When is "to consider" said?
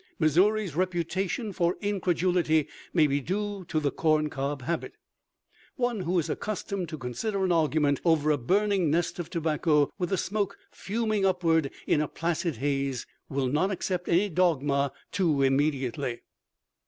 6.89-7.43